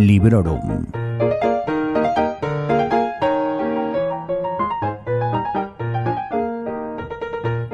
Librorum. 0.00 0.86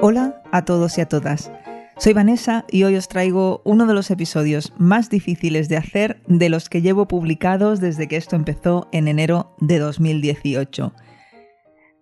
Hola 0.01 0.43
a 0.51 0.65
todos 0.65 0.99
y 0.99 1.01
a 1.03 1.07
todas. 1.07 1.53
Soy 1.99 2.15
Vanessa 2.15 2.65
y 2.69 2.83
hoy 2.83 2.97
os 2.97 3.07
traigo 3.07 3.63
uno 3.65 3.87
de 3.87 3.95
los 3.95 4.11
episodios 4.11 4.73
más 4.77 5.09
difíciles 5.09 5.69
de 5.69 5.77
hacer 5.77 6.21
de 6.27 6.49
los 6.49 6.69
que 6.69 6.83
llevo 6.83 7.07
publicados 7.07 7.81
desde 7.81 8.09
que 8.09 8.17
esto 8.17 8.35
empezó 8.35 8.89
en 8.91 9.07
enero 9.07 9.55
de 9.61 9.79
2018. 9.79 10.93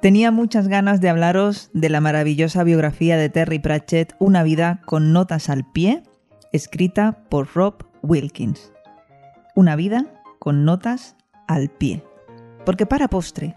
Tenía 0.01 0.31
muchas 0.31 0.69
ganas 0.69 1.03
de 1.03 1.11
hablaros 1.11 1.71
de 1.75 1.91
la 1.91 2.01
maravillosa 2.01 2.65
biografía 2.65 3.19
de 3.19 3.29
Terry 3.29 3.59
Pratchett, 3.59 4.15
Una 4.19 4.43
vida 4.43 4.81
con 4.87 5.13
notas 5.13 5.51
al 5.51 5.71
pie, 5.71 6.03
escrita 6.51 7.19
por 7.29 7.55
Rob 7.55 7.85
Wilkins. 8.03 8.71
Una 9.57 9.77
vida 9.77 10.07
con 10.45 10.67
notas 10.67 11.17
al 11.49 11.71
pie. 11.71 12.05
Porque 12.67 12.85
para 12.85 13.09
postre. 13.09 13.55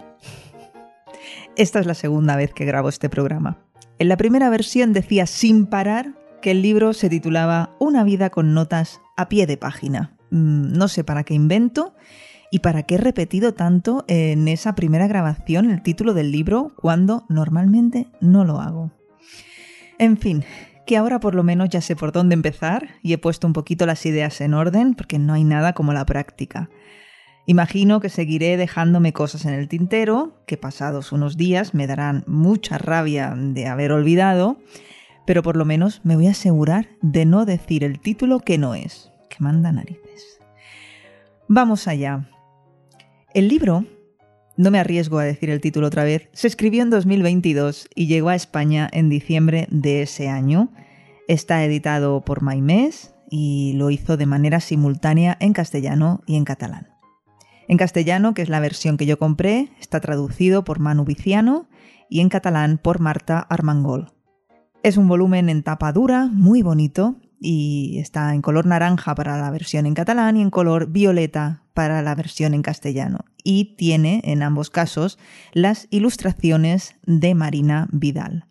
Esta 1.57 1.79
es 1.79 1.85
la 1.85 1.93
segunda 1.93 2.37
vez 2.37 2.53
que 2.53 2.63
grabo 2.63 2.87
este 2.87 3.09
programa. 3.09 3.57
En 3.99 4.07
la 4.07 4.15
primera 4.15 4.49
versión 4.49 4.93
decía 4.93 5.25
sin 5.25 5.65
parar 5.65 6.13
que 6.41 6.51
el 6.51 6.61
libro 6.61 6.93
se 6.93 7.09
titulaba 7.09 7.75
Una 7.77 8.05
vida 8.05 8.29
con 8.29 8.53
notas 8.53 9.01
a 9.17 9.27
pie 9.27 9.45
de 9.47 9.57
página. 9.57 10.15
Mm, 10.29 10.77
no 10.77 10.87
sé 10.87 11.03
para 11.03 11.25
qué 11.25 11.33
invento 11.33 11.93
y 12.51 12.59
para 12.59 12.83
qué 12.83 12.95
he 12.95 12.99
repetido 12.99 13.53
tanto 13.53 14.05
en 14.07 14.47
esa 14.47 14.73
primera 14.73 15.07
grabación 15.07 15.69
el 15.69 15.83
título 15.83 16.13
del 16.13 16.31
libro 16.31 16.71
cuando 16.77 17.25
normalmente 17.27 18.07
no 18.21 18.45
lo 18.45 18.61
hago. 18.61 18.91
En 19.99 20.15
fin, 20.15 20.45
que 20.87 20.97
ahora 20.97 21.19
por 21.19 21.35
lo 21.35 21.43
menos 21.43 21.69
ya 21.69 21.81
sé 21.81 21.95
por 21.95 22.11
dónde 22.11 22.33
empezar 22.33 22.95
y 23.03 23.13
he 23.13 23.19
puesto 23.19 23.45
un 23.45 23.53
poquito 23.53 23.85
las 23.85 24.03
ideas 24.07 24.41
en 24.41 24.55
orden 24.55 24.95
porque 24.95 25.19
no 25.19 25.33
hay 25.33 25.43
nada 25.43 25.73
como 25.73 25.93
la 25.93 26.05
práctica. 26.05 26.71
Imagino 27.45 27.99
que 27.99 28.09
seguiré 28.09 28.57
dejándome 28.57 29.13
cosas 29.13 29.45
en 29.45 29.53
el 29.53 29.67
tintero, 29.67 30.41
que 30.47 30.57
pasados 30.57 31.11
unos 31.11 31.37
días 31.37 31.73
me 31.73 31.87
darán 31.87 32.23
mucha 32.25 32.77
rabia 32.77 33.35
de 33.37 33.67
haber 33.67 33.91
olvidado, 33.91 34.57
pero 35.25 35.43
por 35.43 35.57
lo 35.57 35.65
menos 35.65 36.01
me 36.03 36.15
voy 36.15 36.27
a 36.27 36.31
asegurar 36.31 36.89
de 37.01 37.25
no 37.25 37.45
decir 37.45 37.83
el 37.83 37.99
título 37.99 38.39
que 38.39 38.57
no 38.57 38.73
es, 38.73 39.11
que 39.29 39.37
manda 39.39 39.71
narices. 39.71 40.39
Vamos 41.47 41.87
allá. 41.87 42.29
El 43.33 43.49
libro, 43.49 43.85
no 44.57 44.71
me 44.71 44.79
arriesgo 44.79 45.19
a 45.19 45.23
decir 45.23 45.49
el 45.49 45.61
título 45.61 45.87
otra 45.87 46.03
vez, 46.03 46.29
se 46.33 46.47
escribió 46.47 46.81
en 46.81 46.89
2022 46.89 47.87
y 47.95 48.07
llegó 48.07 48.29
a 48.29 48.35
España 48.35 48.89
en 48.91 49.07
diciembre 49.09 49.67
de 49.69 50.01
ese 50.01 50.29
año. 50.29 50.71
Está 51.27 51.63
editado 51.63 52.25
por 52.25 52.41
Maimés 52.41 53.13
y 53.29 53.73
lo 53.75 53.91
hizo 53.91 54.17
de 54.17 54.25
manera 54.25 54.59
simultánea 54.59 55.37
en 55.39 55.53
castellano 55.53 56.21
y 56.25 56.35
en 56.35 56.45
catalán. 56.45 56.89
En 57.67 57.77
castellano, 57.77 58.33
que 58.33 58.41
es 58.41 58.49
la 58.49 58.59
versión 58.59 58.97
que 58.97 59.05
yo 59.05 59.19
compré, 59.19 59.69
está 59.79 59.99
traducido 59.99 60.63
por 60.63 60.79
Manu 60.79 61.03
Viciano 61.03 61.67
y 62.09 62.21
en 62.21 62.29
catalán 62.29 62.79
por 62.81 62.99
Marta 62.99 63.39
Armangol. 63.39 64.13
Es 64.83 64.97
un 64.97 65.07
volumen 65.07 65.49
en 65.49 65.63
tapa 65.63 65.91
dura, 65.91 66.29
muy 66.31 66.61
bonito, 66.61 67.17
y 67.39 67.99
está 67.99 68.33
en 68.33 68.41
color 68.41 68.65
naranja 68.65 69.13
para 69.15 69.37
la 69.37 69.51
versión 69.51 69.85
en 69.85 69.93
catalán 69.93 70.37
y 70.37 70.41
en 70.41 70.49
color 70.49 70.87
violeta 70.87 71.63
para 71.77 72.01
la 72.01 72.15
versión 72.15 72.55
en 72.55 72.63
castellano. 72.63 73.19
Y 73.43 73.75
tiene, 73.75 74.21
en 74.23 74.41
ambos 74.41 74.71
casos, 74.71 75.19
las 75.53 75.85
ilustraciones 75.91 76.95
de 77.05 77.35
Marina 77.35 77.87
Vidal. 77.91 78.47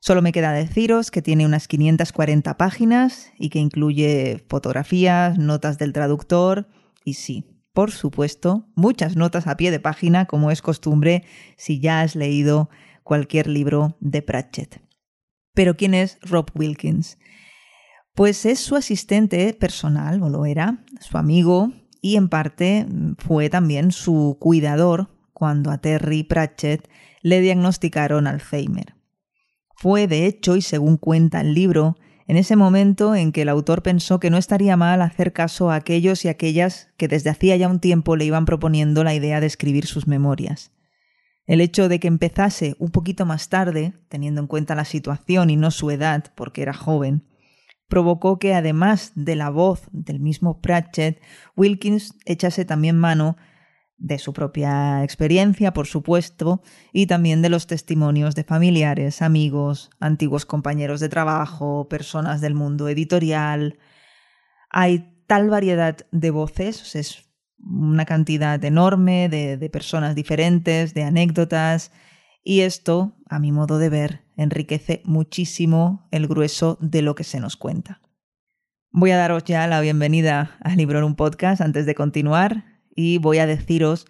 Solo 0.00 0.22
me 0.22 0.32
queda 0.32 0.50
deciros 0.50 1.10
que 1.10 1.20
tiene 1.20 1.44
unas 1.44 1.68
540 1.68 2.56
páginas 2.56 3.34
y 3.38 3.50
que 3.50 3.58
incluye 3.58 4.46
fotografías, 4.48 5.36
notas 5.36 5.76
del 5.76 5.92
traductor 5.92 6.66
y 7.04 7.14
sí, 7.14 7.44
por 7.74 7.90
supuesto, 7.90 8.66
muchas 8.76 9.14
notas 9.14 9.46
a 9.46 9.58
pie 9.58 9.70
de 9.70 9.78
página, 9.78 10.24
como 10.24 10.50
es 10.50 10.62
costumbre 10.62 11.22
si 11.58 11.80
ya 11.80 12.00
has 12.00 12.16
leído 12.16 12.70
cualquier 13.02 13.46
libro 13.46 13.98
de 14.00 14.22
Pratchett. 14.22 14.80
Pero 15.52 15.76
¿quién 15.76 15.92
es 15.92 16.18
Rob 16.22 16.50
Wilkins? 16.54 17.18
Pues 18.14 18.46
es 18.46 18.58
su 18.58 18.74
asistente 18.74 19.52
personal, 19.52 20.22
o 20.22 20.30
lo 20.30 20.46
era, 20.46 20.82
su 21.00 21.18
amigo, 21.18 21.74
y 22.04 22.16
en 22.16 22.28
parte 22.28 22.86
fue 23.16 23.48
también 23.48 23.90
su 23.90 24.36
cuidador 24.38 25.08
cuando 25.32 25.70
a 25.70 25.78
Terry 25.78 26.22
Pratchett 26.22 26.86
le 27.22 27.40
diagnosticaron 27.40 28.26
Alzheimer. 28.26 28.94
Fue, 29.74 30.06
de 30.06 30.26
hecho, 30.26 30.54
y 30.54 30.60
según 30.60 30.98
cuenta 30.98 31.40
el 31.40 31.54
libro, 31.54 31.96
en 32.28 32.36
ese 32.36 32.56
momento 32.56 33.14
en 33.14 33.32
que 33.32 33.40
el 33.40 33.48
autor 33.48 33.82
pensó 33.82 34.20
que 34.20 34.28
no 34.28 34.36
estaría 34.36 34.76
mal 34.76 35.00
hacer 35.00 35.32
caso 35.32 35.70
a 35.70 35.76
aquellos 35.76 36.26
y 36.26 36.28
aquellas 36.28 36.90
que 36.98 37.08
desde 37.08 37.30
hacía 37.30 37.56
ya 37.56 37.68
un 37.68 37.80
tiempo 37.80 38.16
le 38.16 38.26
iban 38.26 38.44
proponiendo 38.44 39.02
la 39.02 39.14
idea 39.14 39.40
de 39.40 39.46
escribir 39.46 39.86
sus 39.86 40.06
memorias. 40.06 40.72
El 41.46 41.62
hecho 41.62 41.88
de 41.88 42.00
que 42.00 42.08
empezase 42.08 42.76
un 42.78 42.90
poquito 42.90 43.24
más 43.24 43.48
tarde, 43.48 43.94
teniendo 44.10 44.42
en 44.42 44.46
cuenta 44.46 44.74
la 44.74 44.84
situación 44.84 45.48
y 45.48 45.56
no 45.56 45.70
su 45.70 45.90
edad, 45.90 46.32
porque 46.34 46.60
era 46.60 46.74
joven, 46.74 47.24
provocó 47.88 48.38
que 48.38 48.54
además 48.54 49.12
de 49.14 49.36
la 49.36 49.50
voz 49.50 49.82
del 49.92 50.20
mismo 50.20 50.60
Pratchett, 50.60 51.20
Wilkins 51.56 52.14
echase 52.24 52.64
también 52.64 52.98
mano 52.98 53.36
de 53.96 54.18
su 54.18 54.32
propia 54.32 55.02
experiencia, 55.04 55.72
por 55.72 55.86
supuesto, 55.86 56.62
y 56.92 57.06
también 57.06 57.42
de 57.42 57.48
los 57.48 57.66
testimonios 57.66 58.34
de 58.34 58.44
familiares, 58.44 59.22
amigos, 59.22 59.90
antiguos 60.00 60.46
compañeros 60.46 61.00
de 61.00 61.08
trabajo, 61.08 61.88
personas 61.88 62.40
del 62.40 62.54
mundo 62.54 62.88
editorial. 62.88 63.78
Hay 64.70 65.22
tal 65.26 65.48
variedad 65.48 65.96
de 66.10 66.30
voces, 66.30 66.94
es 66.96 67.30
una 67.58 68.04
cantidad 68.04 68.62
enorme 68.62 69.28
de, 69.28 69.56
de 69.56 69.70
personas 69.70 70.14
diferentes, 70.14 70.92
de 70.92 71.04
anécdotas, 71.04 71.92
y 72.44 72.60
esto, 72.60 73.16
a 73.28 73.38
mi 73.38 73.50
modo 73.52 73.78
de 73.78 73.88
ver, 73.88 74.20
enriquece 74.36 75.00
muchísimo 75.04 76.06
el 76.10 76.28
grueso 76.28 76.76
de 76.80 77.00
lo 77.00 77.14
que 77.14 77.24
se 77.24 77.40
nos 77.40 77.56
cuenta. 77.56 78.02
Voy 78.90 79.10
a 79.10 79.16
daros 79.16 79.44
ya 79.44 79.66
la 79.66 79.80
bienvenida 79.80 80.58
a 80.62 81.04
un 81.04 81.16
Podcast 81.16 81.62
antes 81.62 81.86
de 81.86 81.94
continuar 81.94 82.80
y 82.94 83.18
voy 83.18 83.38
a 83.38 83.46
deciros 83.46 84.06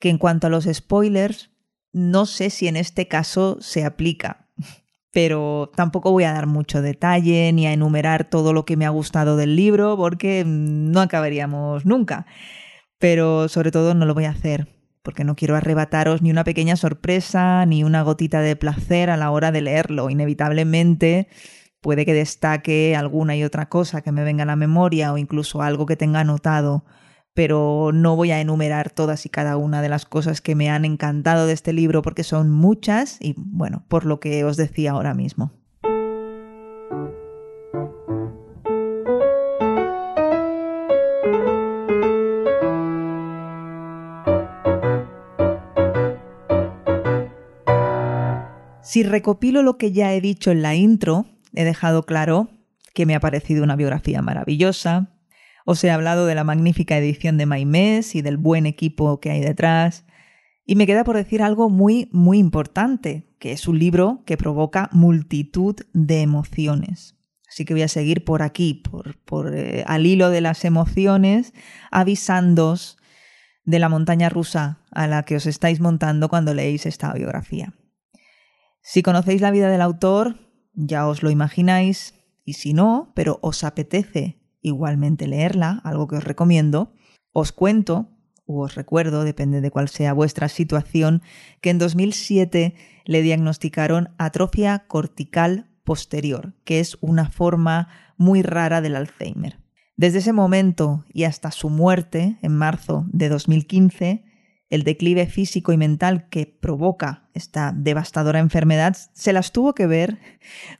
que 0.00 0.10
en 0.10 0.18
cuanto 0.18 0.48
a 0.48 0.50
los 0.50 0.64
spoilers, 0.64 1.50
no 1.92 2.26
sé 2.26 2.50
si 2.50 2.66
en 2.66 2.76
este 2.76 3.06
caso 3.06 3.58
se 3.60 3.84
aplica, 3.84 4.48
pero 5.12 5.70
tampoco 5.76 6.10
voy 6.10 6.24
a 6.24 6.32
dar 6.32 6.48
mucho 6.48 6.82
detalle 6.82 7.52
ni 7.52 7.66
a 7.68 7.72
enumerar 7.72 8.28
todo 8.28 8.52
lo 8.52 8.64
que 8.64 8.76
me 8.76 8.84
ha 8.84 8.90
gustado 8.90 9.36
del 9.36 9.54
libro 9.54 9.96
porque 9.96 10.42
no 10.44 11.00
acabaríamos 11.00 11.86
nunca. 11.86 12.26
Pero 12.98 13.48
sobre 13.48 13.70
todo 13.70 13.94
no 13.94 14.06
lo 14.06 14.14
voy 14.14 14.24
a 14.24 14.30
hacer 14.30 14.68
porque 15.04 15.22
no 15.22 15.36
quiero 15.36 15.54
arrebataros 15.54 16.22
ni 16.22 16.32
una 16.32 16.42
pequeña 16.42 16.74
sorpresa 16.74 17.64
ni 17.66 17.84
una 17.84 18.02
gotita 18.02 18.40
de 18.40 18.56
placer 18.56 19.10
a 19.10 19.16
la 19.16 19.30
hora 19.30 19.52
de 19.52 19.60
leerlo. 19.60 20.10
Inevitablemente 20.10 21.28
puede 21.80 22.04
que 22.04 22.14
destaque 22.14 22.96
alguna 22.96 23.36
y 23.36 23.44
otra 23.44 23.68
cosa 23.68 24.02
que 24.02 24.10
me 24.10 24.24
venga 24.24 24.42
a 24.42 24.46
la 24.46 24.56
memoria 24.56 25.12
o 25.12 25.18
incluso 25.18 25.62
algo 25.62 25.86
que 25.86 25.96
tenga 25.96 26.20
anotado 26.20 26.84
pero 27.34 27.90
no 27.92 28.14
voy 28.14 28.30
a 28.30 28.40
enumerar 28.40 28.90
todas 28.90 29.26
y 29.26 29.28
cada 29.28 29.56
una 29.56 29.82
de 29.82 29.88
las 29.88 30.06
cosas 30.06 30.40
que 30.40 30.54
me 30.54 30.70
han 30.70 30.84
encantado 30.84 31.46
de 31.46 31.52
este 31.52 31.72
libro 31.72 32.00
porque 32.00 32.22
son 32.22 32.50
muchas 32.50 33.18
y 33.20 33.34
bueno, 33.36 33.84
por 33.88 34.06
lo 34.06 34.20
que 34.20 34.44
os 34.44 34.56
decía 34.56 34.92
ahora 34.92 35.14
mismo. 35.14 35.52
Si 48.94 49.02
recopilo 49.02 49.64
lo 49.64 49.76
que 49.76 49.90
ya 49.90 50.14
he 50.14 50.20
dicho 50.20 50.52
en 50.52 50.62
la 50.62 50.76
intro, 50.76 51.26
he 51.52 51.64
dejado 51.64 52.04
claro 52.04 52.50
que 52.94 53.06
me 53.06 53.16
ha 53.16 53.18
parecido 53.18 53.64
una 53.64 53.74
biografía 53.74 54.22
maravillosa, 54.22 55.18
os 55.66 55.82
he 55.82 55.90
hablado 55.90 56.26
de 56.26 56.36
la 56.36 56.44
magnífica 56.44 56.96
edición 56.96 57.36
de 57.36 57.44
Maimés 57.44 58.14
y 58.14 58.22
del 58.22 58.36
buen 58.36 58.66
equipo 58.66 59.18
que 59.18 59.32
hay 59.32 59.40
detrás. 59.40 60.04
Y 60.64 60.76
me 60.76 60.86
queda 60.86 61.02
por 61.02 61.16
decir 61.16 61.42
algo 61.42 61.70
muy, 61.70 62.08
muy 62.12 62.38
importante, 62.38 63.34
que 63.40 63.50
es 63.50 63.66
un 63.66 63.80
libro 63.80 64.22
que 64.26 64.36
provoca 64.36 64.88
multitud 64.92 65.74
de 65.92 66.20
emociones. 66.20 67.16
Así 67.48 67.64
que 67.64 67.74
voy 67.74 67.82
a 67.82 67.88
seguir 67.88 68.24
por 68.24 68.42
aquí, 68.42 68.74
por, 69.26 69.52
eh, 69.56 69.82
al 69.88 70.06
hilo 70.06 70.30
de 70.30 70.40
las 70.40 70.64
emociones, 70.64 71.52
avisándoos 71.90 72.96
de 73.64 73.80
la 73.80 73.88
montaña 73.88 74.28
rusa 74.28 74.78
a 74.92 75.08
la 75.08 75.24
que 75.24 75.34
os 75.34 75.46
estáis 75.46 75.80
montando 75.80 76.28
cuando 76.28 76.54
leéis 76.54 76.86
esta 76.86 77.12
biografía. 77.12 77.74
Si 78.86 79.02
conocéis 79.02 79.40
la 79.40 79.50
vida 79.50 79.70
del 79.70 79.80
autor, 79.80 80.36
ya 80.74 81.08
os 81.08 81.22
lo 81.22 81.30
imagináis, 81.30 82.14
y 82.44 82.52
si 82.52 82.74
no, 82.74 83.12
pero 83.14 83.38
os 83.40 83.64
apetece 83.64 84.38
igualmente 84.60 85.26
leerla, 85.26 85.80
algo 85.84 86.06
que 86.06 86.16
os 86.16 86.24
recomiendo. 86.24 86.92
Os 87.32 87.50
cuento, 87.50 88.10
o 88.44 88.60
os 88.62 88.74
recuerdo, 88.74 89.24
depende 89.24 89.62
de 89.62 89.70
cuál 89.70 89.88
sea 89.88 90.12
vuestra 90.12 90.50
situación, 90.50 91.22
que 91.62 91.70
en 91.70 91.78
2007 91.78 92.74
le 93.06 93.22
diagnosticaron 93.22 94.10
atrofia 94.18 94.80
cortical 94.86 95.70
posterior, 95.82 96.52
que 96.64 96.78
es 96.78 96.98
una 97.00 97.30
forma 97.30 97.88
muy 98.18 98.42
rara 98.42 98.82
del 98.82 98.96
Alzheimer. 98.96 99.60
Desde 99.96 100.18
ese 100.18 100.34
momento 100.34 101.06
y 101.10 101.24
hasta 101.24 101.52
su 101.52 101.70
muerte, 101.70 102.36
en 102.42 102.54
marzo 102.54 103.06
de 103.08 103.30
2015, 103.30 104.24
el 104.70 104.82
declive 104.82 105.26
físico 105.26 105.72
y 105.72 105.76
mental 105.76 106.28
que 106.28 106.46
provoca 106.46 107.28
esta 107.34 107.72
devastadora 107.74 108.38
enfermedad 108.38 108.96
se 109.12 109.32
las 109.32 109.52
tuvo 109.52 109.74
que 109.74 109.86
ver 109.86 110.18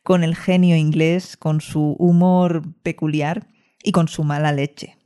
con 0.02 0.24
el 0.24 0.34
genio 0.34 0.76
inglés, 0.76 1.36
con 1.36 1.60
su 1.60 1.96
humor 1.98 2.62
peculiar 2.82 3.48
y 3.82 3.92
con 3.92 4.08
su 4.08 4.24
mala 4.24 4.52
leche. 4.52 4.98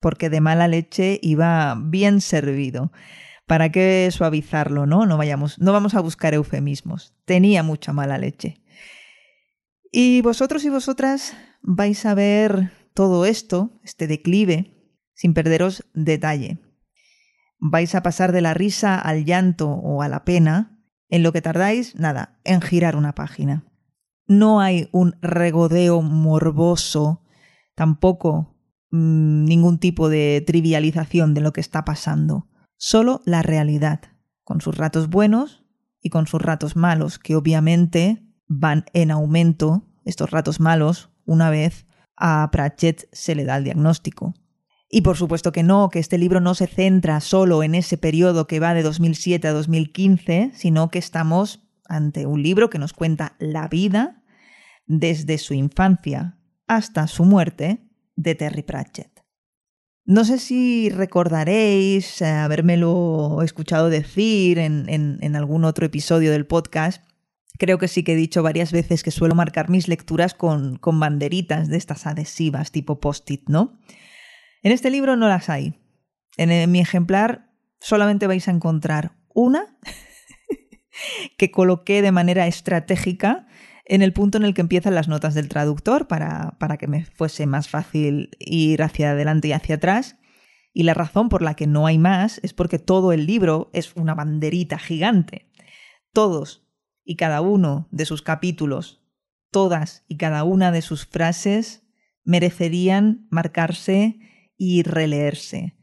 Porque 0.00 0.30
de 0.30 0.40
mala 0.40 0.66
leche 0.66 1.20
iba 1.22 1.76
bien 1.80 2.20
servido. 2.20 2.90
¿Para 3.46 3.70
qué 3.70 4.08
suavizarlo, 4.10 4.86
no? 4.86 5.06
No, 5.06 5.16
vayamos, 5.16 5.58
no 5.58 5.72
vamos 5.72 5.94
a 5.94 6.00
buscar 6.00 6.34
eufemismos. 6.34 7.14
Tenía 7.24 7.62
mucha 7.62 7.92
mala 7.92 8.18
leche. 8.18 8.62
Y 9.92 10.22
vosotros 10.22 10.64
y 10.64 10.70
vosotras 10.70 11.36
vais 11.60 12.06
a 12.06 12.14
ver 12.14 12.72
todo 12.94 13.26
esto, 13.26 13.78
este 13.84 14.06
declive, 14.06 14.98
sin 15.14 15.34
perderos 15.34 15.84
detalle. 15.92 16.58
Vais 17.64 17.94
a 17.94 18.02
pasar 18.02 18.32
de 18.32 18.40
la 18.40 18.54
risa 18.54 18.98
al 18.98 19.24
llanto 19.24 19.70
o 19.70 20.02
a 20.02 20.08
la 20.08 20.24
pena 20.24 20.80
en 21.08 21.22
lo 21.22 21.32
que 21.32 21.42
tardáis, 21.42 21.94
nada, 21.94 22.40
en 22.42 22.60
girar 22.60 22.96
una 22.96 23.14
página. 23.14 23.64
No 24.26 24.60
hay 24.60 24.88
un 24.90 25.14
regodeo 25.22 26.02
morboso, 26.02 27.22
tampoco 27.76 28.56
mmm, 28.90 29.44
ningún 29.44 29.78
tipo 29.78 30.08
de 30.08 30.42
trivialización 30.44 31.34
de 31.34 31.40
lo 31.40 31.52
que 31.52 31.60
está 31.60 31.84
pasando, 31.84 32.48
solo 32.76 33.22
la 33.26 33.42
realidad, 33.42 34.00
con 34.42 34.60
sus 34.60 34.76
ratos 34.76 35.08
buenos 35.08 35.62
y 36.00 36.10
con 36.10 36.26
sus 36.26 36.42
ratos 36.42 36.74
malos, 36.74 37.20
que 37.20 37.36
obviamente 37.36 38.26
van 38.48 38.86
en 38.92 39.12
aumento, 39.12 39.86
estos 40.04 40.32
ratos 40.32 40.58
malos, 40.58 41.10
una 41.26 41.48
vez 41.48 41.86
a 42.16 42.48
Pratchett 42.50 43.08
se 43.12 43.36
le 43.36 43.44
da 43.44 43.56
el 43.56 43.62
diagnóstico. 43.62 44.34
Y 44.94 45.00
por 45.00 45.16
supuesto 45.16 45.52
que 45.52 45.62
no, 45.62 45.88
que 45.88 45.98
este 45.98 46.18
libro 46.18 46.40
no 46.40 46.54
se 46.54 46.66
centra 46.66 47.20
solo 47.20 47.62
en 47.62 47.74
ese 47.74 47.96
periodo 47.96 48.46
que 48.46 48.60
va 48.60 48.74
de 48.74 48.82
2007 48.82 49.48
a 49.48 49.52
2015, 49.52 50.50
sino 50.54 50.90
que 50.90 50.98
estamos 50.98 51.66
ante 51.86 52.26
un 52.26 52.42
libro 52.42 52.68
que 52.68 52.78
nos 52.78 52.92
cuenta 52.92 53.34
la 53.38 53.68
vida 53.68 54.22
desde 54.86 55.38
su 55.38 55.54
infancia 55.54 56.38
hasta 56.66 57.06
su 57.06 57.24
muerte 57.24 57.88
de 58.16 58.34
Terry 58.34 58.62
Pratchett. 58.62 59.22
No 60.04 60.26
sé 60.26 60.38
si 60.38 60.90
recordaréis 60.90 62.20
eh, 62.20 62.26
habérmelo 62.26 63.40
escuchado 63.42 63.88
decir 63.88 64.58
en, 64.58 64.86
en 64.88 65.36
algún 65.36 65.64
otro 65.64 65.86
episodio 65.86 66.32
del 66.32 66.46
podcast, 66.46 67.02
Creo 67.58 67.78
que 67.78 67.86
sí 67.86 68.02
que 68.02 68.14
he 68.14 68.16
dicho 68.16 68.42
varias 68.42 68.72
veces 68.72 69.02
que 69.02 69.10
suelo 69.10 69.34
marcar 69.34 69.68
mis 69.68 69.86
lecturas 69.86 70.34
con, 70.34 70.76
con 70.76 70.98
banderitas 70.98 71.68
de 71.68 71.76
estas 71.76 72.06
adhesivas 72.06 72.72
tipo 72.72 72.98
post-it, 72.98 73.48
¿no? 73.48 73.78
En 74.62 74.72
este 74.72 74.90
libro 74.90 75.16
no 75.16 75.28
las 75.28 75.48
hay. 75.48 75.74
En, 76.36 76.70
mi 76.70 76.80
ejemplar 76.80 77.50
solamente 77.80 78.26
vais 78.26 78.46
a 78.48 78.52
encontrar 78.52 79.16
una 79.34 79.76
que 81.36 81.50
coloqué 81.50 82.00
de 82.00 82.12
manera 82.12 82.46
estratégica 82.46 83.46
en 83.84 84.02
el 84.02 84.12
punto 84.12 84.38
en 84.38 84.44
el 84.44 84.54
que 84.54 84.60
empiezan 84.60 84.94
las 84.94 85.08
notas 85.08 85.34
del 85.34 85.48
traductor 85.48 86.06
para, 86.06 86.56
para, 86.58 86.76
que 86.76 86.86
me 86.86 87.04
fuese 87.04 87.46
más 87.46 87.68
fácil 87.68 88.30
ir 88.38 88.82
hacia 88.82 89.10
adelante 89.10 89.48
y 89.48 89.52
hacia 89.52 89.74
atrás. 89.74 90.16
Y 90.72 90.84
la 90.84 90.94
razón 90.94 91.28
por 91.28 91.42
la 91.42 91.54
que 91.54 91.66
no 91.66 91.86
hay 91.86 91.98
más 91.98 92.40
es 92.42 92.54
porque 92.54 92.78
todo 92.78 93.12
el 93.12 93.26
libro 93.26 93.68
es 93.74 93.92
una 93.96 94.14
banderita 94.14 94.78
gigante. 94.78 95.50
Todos 96.12 96.68
y 97.04 97.16
cada 97.16 97.40
uno 97.40 97.88
de 97.90 98.06
sus 98.06 98.22
capítulos, 98.22 99.02
todas 99.50 100.04
y 100.08 100.16
cada 100.16 100.44
una 100.44 100.70
de 100.70 100.80
sus 100.80 101.04
frases 101.06 101.82
merecerían 102.24 103.26
marcarse 103.30 104.20
y 104.64 104.84
releerse. 104.84 105.74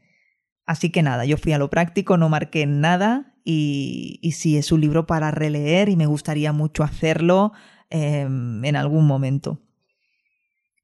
Así 0.64 0.88
que 0.88 1.02
nada, 1.02 1.26
yo 1.26 1.36
fui 1.36 1.52
a 1.52 1.58
lo 1.58 1.68
práctico, 1.68 2.16
no 2.16 2.30
marqué 2.30 2.64
nada 2.64 3.34
y, 3.44 4.18
y 4.22 4.32
sí, 4.32 4.56
es 4.56 4.72
un 4.72 4.80
libro 4.80 5.06
para 5.06 5.30
releer 5.30 5.90
y 5.90 5.96
me 5.96 6.06
gustaría 6.06 6.54
mucho 6.54 6.82
hacerlo 6.82 7.52
em, 7.90 8.64
en 8.64 8.76
algún 8.76 9.06
momento. 9.06 9.60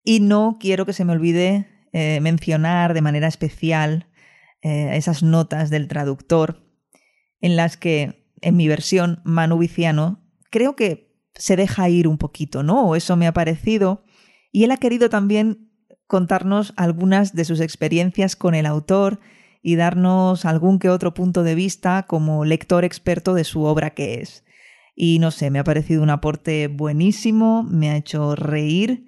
Y 0.04 0.20
no 0.20 0.58
quiero 0.60 0.84
que 0.84 0.92
se 0.92 1.06
me 1.06 1.12
olvide 1.12 1.68
eh, 1.94 2.20
mencionar 2.20 2.92
de 2.92 3.00
manera 3.00 3.28
especial 3.28 4.08
eh, 4.60 4.90
esas 4.92 5.22
notas 5.22 5.70
del 5.70 5.88
traductor 5.88 6.68
en 7.40 7.56
las 7.56 7.78
que 7.78 8.30
en 8.42 8.56
mi 8.56 8.68
versión 8.68 9.22
Manu 9.24 9.56
Viciano 9.56 10.22
creo 10.50 10.76
que 10.76 11.16
se 11.32 11.56
deja 11.56 11.88
ir 11.88 12.08
un 12.08 12.18
poquito, 12.18 12.62
¿no? 12.62 12.94
Eso 12.94 13.16
me 13.16 13.26
ha 13.26 13.32
parecido. 13.32 14.04
Y 14.52 14.64
él 14.64 14.70
ha 14.70 14.76
querido 14.76 15.08
también 15.08 15.66
contarnos 16.06 16.72
algunas 16.76 17.34
de 17.34 17.44
sus 17.44 17.60
experiencias 17.60 18.36
con 18.36 18.54
el 18.54 18.66
autor 18.66 19.20
y 19.62 19.76
darnos 19.76 20.44
algún 20.44 20.78
que 20.78 20.90
otro 20.90 21.12
punto 21.14 21.42
de 21.42 21.54
vista 21.54 22.04
como 22.06 22.44
lector 22.44 22.84
experto 22.84 23.34
de 23.34 23.44
su 23.44 23.64
obra 23.64 23.90
que 23.90 24.20
es. 24.20 24.44
Y 24.94 25.18
no 25.18 25.30
sé, 25.30 25.50
me 25.50 25.58
ha 25.58 25.64
parecido 25.64 26.02
un 26.02 26.10
aporte 26.10 26.68
buenísimo, 26.68 27.64
me 27.64 27.90
ha 27.90 27.96
hecho 27.96 28.36
reír 28.36 29.06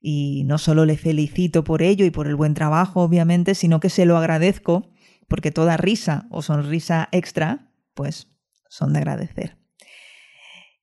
y 0.00 0.44
no 0.44 0.58
solo 0.58 0.84
le 0.84 0.96
felicito 0.96 1.62
por 1.62 1.82
ello 1.82 2.04
y 2.04 2.10
por 2.10 2.26
el 2.26 2.34
buen 2.34 2.54
trabajo, 2.54 3.02
obviamente, 3.02 3.54
sino 3.54 3.80
que 3.80 3.90
se 3.90 4.04
lo 4.04 4.16
agradezco 4.16 4.90
porque 5.28 5.52
toda 5.52 5.76
risa 5.76 6.26
o 6.30 6.42
sonrisa 6.42 7.08
extra, 7.12 7.70
pues 7.94 8.26
son 8.68 8.92
de 8.92 8.98
agradecer. 8.98 9.58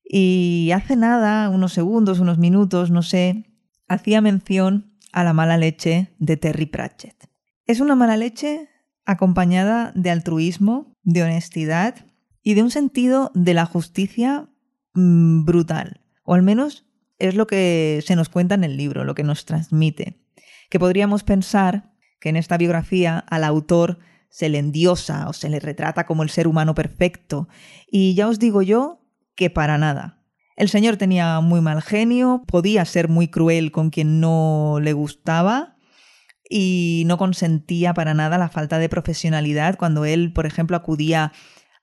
Y 0.02 0.70
hace 0.74 0.96
nada, 0.96 1.50
unos 1.50 1.74
segundos, 1.74 2.18
unos 2.18 2.38
minutos, 2.38 2.90
no 2.90 3.02
sé, 3.02 3.44
hacía 3.88 4.22
mención 4.22 4.97
a 5.12 5.24
la 5.24 5.32
mala 5.32 5.56
leche 5.56 6.14
de 6.18 6.36
Terry 6.36 6.66
Pratchett. 6.66 7.28
Es 7.64 7.80
una 7.80 7.94
mala 7.94 8.16
leche 8.16 8.68
acompañada 9.04 9.92
de 9.94 10.10
altruismo, 10.10 10.94
de 11.02 11.22
honestidad 11.22 12.06
y 12.42 12.54
de 12.54 12.62
un 12.62 12.70
sentido 12.70 13.30
de 13.34 13.54
la 13.54 13.66
justicia 13.66 14.48
mm, 14.94 15.44
brutal, 15.44 16.02
o 16.24 16.34
al 16.34 16.42
menos 16.42 16.86
es 17.18 17.34
lo 17.34 17.46
que 17.46 18.02
se 18.06 18.16
nos 18.16 18.28
cuenta 18.28 18.54
en 18.54 18.64
el 18.64 18.76
libro, 18.76 19.04
lo 19.04 19.14
que 19.14 19.24
nos 19.24 19.44
transmite. 19.44 20.20
Que 20.70 20.78
podríamos 20.78 21.24
pensar 21.24 21.92
que 22.20 22.28
en 22.28 22.36
esta 22.36 22.56
biografía 22.56 23.18
al 23.18 23.44
autor 23.44 23.98
se 24.28 24.48
le 24.48 24.58
endiosa 24.58 25.28
o 25.28 25.32
se 25.32 25.48
le 25.48 25.60
retrata 25.60 26.06
como 26.06 26.22
el 26.22 26.30
ser 26.30 26.46
humano 26.46 26.74
perfecto. 26.74 27.48
Y 27.90 28.14
ya 28.14 28.28
os 28.28 28.38
digo 28.38 28.62
yo 28.62 29.00
que 29.34 29.50
para 29.50 29.78
nada. 29.78 30.17
El 30.58 30.68
señor 30.68 30.96
tenía 30.96 31.40
muy 31.40 31.60
mal 31.60 31.82
genio, 31.82 32.42
podía 32.48 32.84
ser 32.84 33.08
muy 33.08 33.28
cruel 33.28 33.70
con 33.70 33.90
quien 33.90 34.18
no 34.18 34.78
le 34.82 34.92
gustaba 34.92 35.76
y 36.50 37.04
no 37.06 37.16
consentía 37.16 37.94
para 37.94 38.12
nada 38.12 38.38
la 38.38 38.48
falta 38.48 38.80
de 38.80 38.88
profesionalidad 38.88 39.78
cuando 39.78 40.04
él, 40.04 40.32
por 40.32 40.46
ejemplo, 40.46 40.76
acudía 40.76 41.32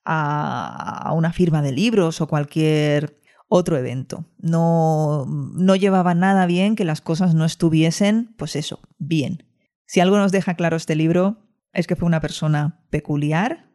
a, 0.03 1.09
una 1.15 1.31
firma 1.31 1.61
de 1.61 1.71
libros 1.71 2.19
o 2.19 2.27
cualquier 2.27 3.17
otro 3.47 3.77
evento. 3.77 4.25
No, 4.39 5.25
no 5.25 5.77
llevaba 5.77 6.13
nada 6.13 6.45
bien 6.45 6.75
que 6.75 6.83
las 6.83 6.99
cosas 6.99 7.33
no 7.33 7.45
estuviesen, 7.45 8.35
pues 8.37 8.57
eso, 8.57 8.81
bien. 8.97 9.45
Si 9.85 10.01
algo 10.01 10.17
nos 10.17 10.33
deja 10.33 10.55
claro 10.55 10.75
este 10.75 10.97
libro 10.97 11.47
es 11.71 11.87
que 11.87 11.95
fue 11.95 12.07
una 12.07 12.19
persona 12.19 12.85
peculiar, 12.89 13.71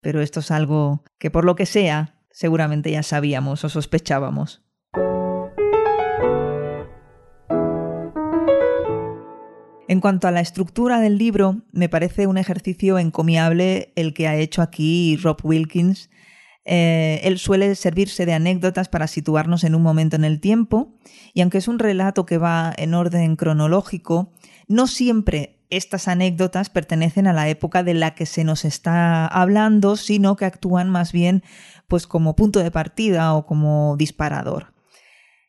pero 0.00 0.20
esto 0.20 0.38
es 0.38 0.52
algo 0.52 1.02
que 1.18 1.32
por 1.32 1.44
lo 1.44 1.56
que 1.56 1.66
sea 1.66 2.15
seguramente 2.36 2.90
ya 2.90 3.02
sabíamos 3.02 3.64
o 3.64 3.70
sospechábamos. 3.70 4.62
En 9.88 10.00
cuanto 10.00 10.28
a 10.28 10.30
la 10.30 10.40
estructura 10.40 11.00
del 11.00 11.16
libro, 11.16 11.62
me 11.72 11.88
parece 11.88 12.26
un 12.26 12.36
ejercicio 12.36 12.98
encomiable 12.98 13.94
el 13.96 14.12
que 14.12 14.28
ha 14.28 14.36
hecho 14.36 14.60
aquí 14.60 15.16
Rob 15.16 15.38
Wilkins. 15.44 16.10
Eh, 16.66 17.20
él 17.24 17.38
suele 17.38 17.74
servirse 17.74 18.26
de 18.26 18.34
anécdotas 18.34 18.90
para 18.90 19.06
situarnos 19.06 19.64
en 19.64 19.74
un 19.74 19.82
momento 19.82 20.16
en 20.16 20.24
el 20.24 20.38
tiempo, 20.38 20.92
y 21.32 21.40
aunque 21.40 21.58
es 21.58 21.68
un 21.68 21.78
relato 21.78 22.26
que 22.26 22.36
va 22.36 22.74
en 22.76 22.92
orden 22.92 23.36
cronológico, 23.36 24.34
no 24.68 24.86
siempre 24.88 25.55
estas 25.70 26.08
anécdotas 26.08 26.70
pertenecen 26.70 27.26
a 27.26 27.32
la 27.32 27.48
época 27.48 27.82
de 27.82 27.94
la 27.94 28.14
que 28.14 28.26
se 28.26 28.44
nos 28.44 28.64
está 28.64 29.26
hablando, 29.26 29.96
sino 29.96 30.36
que 30.36 30.44
actúan 30.44 30.90
más 30.90 31.12
bien 31.12 31.42
pues 31.88 32.06
como 32.06 32.36
punto 32.36 32.60
de 32.60 32.70
partida 32.70 33.34
o 33.34 33.46
como 33.46 33.96
disparador. 33.96 34.74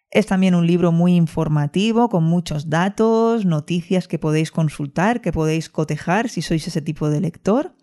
Es 0.10 0.26
también 0.26 0.56
un 0.56 0.66
libro 0.66 0.92
muy 0.92 1.16
informativo, 1.16 2.10
con 2.10 2.24
muchos 2.24 2.70
datos, 2.70 3.46
noticias 3.46 4.08
que 4.08 4.20
podéis 4.20 4.52
consultar, 4.52 5.22
que 5.22 5.34
podéis 5.34 5.70
cotejar 5.70 6.30
si 6.30 6.42
sois 6.42 6.66
ese 6.68 6.82
tipo 6.82 7.10
de 7.10 7.20
lector. 7.20 7.76